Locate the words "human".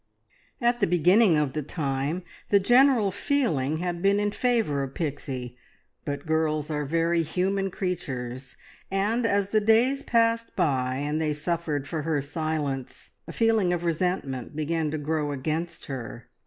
7.21-7.69